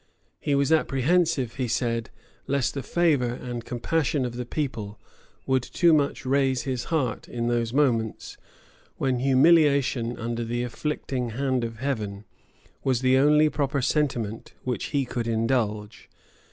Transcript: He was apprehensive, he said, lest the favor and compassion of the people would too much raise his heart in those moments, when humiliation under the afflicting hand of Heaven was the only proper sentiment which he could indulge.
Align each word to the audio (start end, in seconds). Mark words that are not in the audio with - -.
He 0.39 0.55
was 0.55 0.71
apprehensive, 0.71 1.57
he 1.57 1.67
said, 1.67 2.09
lest 2.47 2.73
the 2.73 2.81
favor 2.81 3.33
and 3.33 3.63
compassion 3.63 4.25
of 4.25 4.33
the 4.35 4.47
people 4.47 4.97
would 5.45 5.61
too 5.61 5.93
much 5.93 6.25
raise 6.25 6.63
his 6.63 6.85
heart 6.85 7.29
in 7.29 7.47
those 7.49 7.71
moments, 7.71 8.35
when 8.97 9.19
humiliation 9.19 10.17
under 10.17 10.43
the 10.43 10.63
afflicting 10.63 11.29
hand 11.37 11.63
of 11.63 11.77
Heaven 11.77 12.25
was 12.83 13.01
the 13.01 13.19
only 13.19 13.47
proper 13.47 13.79
sentiment 13.79 14.55
which 14.63 14.85
he 14.85 15.05
could 15.05 15.27
indulge. 15.27 16.09